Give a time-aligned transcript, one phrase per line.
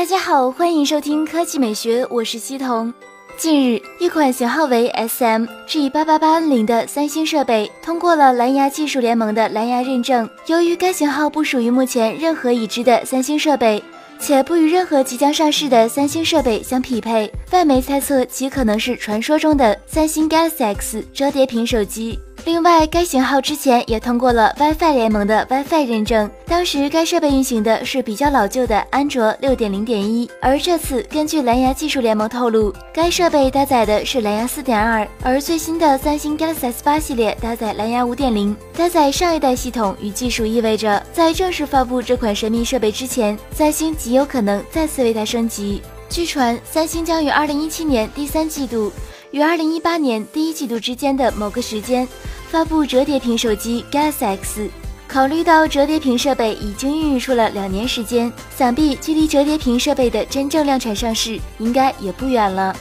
[0.00, 2.90] 大家好，欢迎收听科技美学，我是西彤。
[3.36, 10.26] 近日，一款型号为 SM G888N0 的三星设备通过了蓝牙技术联盟的蓝牙认证。
[10.46, 13.84] 由于该型号不属于目前任何已知的三星设备，
[14.18, 22.18] 且不与任何即将上市的三星设备相匹配，外媒猜测其可能是传说中的三星 Galaxy X 折叠屏手机。
[22.44, 45.82] 另外，该型号之前也通过了 WiFi 联盟的 WiFi 认证，当时该设备运行的是比较老旧的安卓六点零点一，而这次根据蓝牙技术联盟透露，该设备搭载的是蓝牙四点二，而最新的三星 Galaxy S 八系列搭载蓝牙五点零，搭载上一代系统与技术，意味着在正式发布这款神秘设备之前，三星极有可能再次为它升级。
[46.08, 48.92] 据传，三星将于二零一七年第三季度
[49.30, 52.06] 于二零一八年第一季度之间的某个时间。
[52.48, 54.68] 发布折叠屏手机 Galaxy X，
[55.06, 62.74] 考虑到折叠屏设备已经孕育出了两年时间，想必距离折叠屏设备的真正量产上市应该也不远了。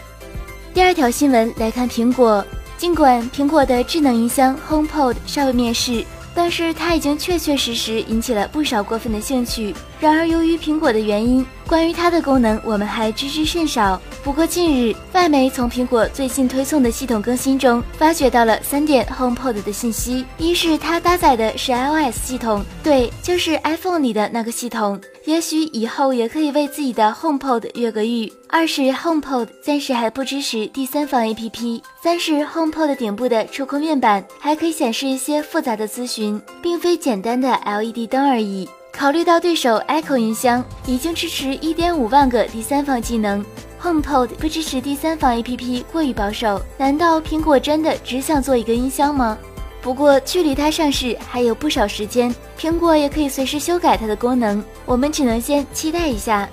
[0.74, 2.44] 第二条新闻来看苹果，
[2.80, 6.04] 尽管苹果的智能音箱 HomePod 尚未面世。
[6.42, 9.76] 但是它已经确确实实引起了不少过分的兴趣。
[10.00, 14.02] 然而，由于苹果的原因，关于它的功能我们还知之甚少。
[14.24, 25.00] 不过近日，外媒从苹果最近推送的系统更新中发掘到了三点 HomePod 的信息：一是它搭载的是 iOS 系统，对，就是 iPhone 里的那个系统。
[25.26, 28.32] 也许以后也可以为自己的 HomePod 越个狱。
[28.48, 31.82] 二是 HomePod 暂时还不支持第三方 APP。
[32.02, 36.29] 三是 HomePod 顶部的触控面板还可以显示一些复杂的资讯，
[36.62, 38.68] 并非简单的 LED 灯而已。
[38.92, 43.46] 考虑到对手 Echo 音箱已经支持1.5万个第三方技能
[43.82, 46.62] ，HomePod 不支持第三方 APP 过于保守。
[46.78, 49.38] 难道苹果真的只想做一个音箱吗？
[49.82, 56.50] 不过距离它上市还有不少时间，苹果也可以随时修改它的功能，我们只能先期待一下。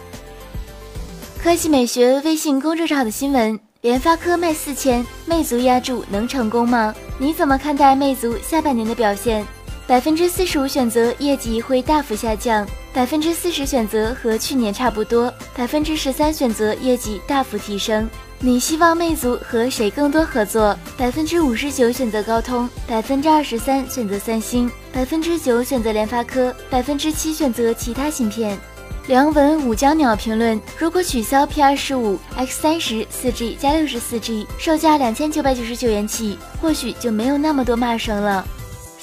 [1.43, 6.95] 科技美学微信公众号的新闻：联发科卖四千，魅族压住能成功吗？
[7.19, 9.45] 你怎么看待魅族下半年的表现？
[9.87, 18.09] 百分之四十五选择业绩会大幅下降，百分之四十选择和去年差不多，百分之十三选择业绩大幅提升。
[18.41, 20.77] 你希望魅族和谁更多合作？
[20.97, 28.59] 百分之五十九选择高通，百分之二十三选择三星，百分之九选择联发科，百分之七选择其他芯片。
[29.07, 38.45] 梁文武江鸟评论：如果取消 P 二十五 X 三十四 G 加六十四 G，售价两千九百九十九元起，或许就没有那么多骂声了。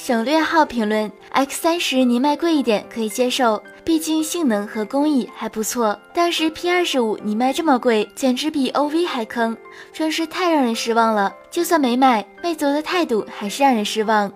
[0.06, 3.64] 省略号评论：X 三十你卖贵一点可以接受。
[3.86, 9.56] 毕竟性能和工艺还不错，但是 P 二十五你卖这么贵，简直比 OV 还坑，
[9.94, 11.34] 真是太让人失望了。
[11.50, 14.30] 就算没买，魅族的态度还是让人失望。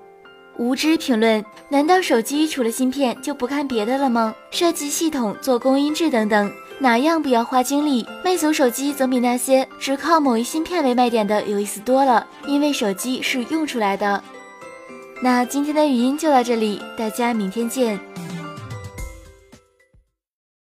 [0.57, 4.33] 无知评论：难道手机除了芯片就不看别的了吗？
[4.51, 6.49] 设计系统、做工、音质等等，
[6.79, 8.07] 哪样不要花精力？
[8.23, 14.23] 魅族手机总比那些只靠某一芯片为卖点的有意思多了，因为手机是用出来的。
[15.19, 17.99] 那今天的语音就到这里，大家明天见。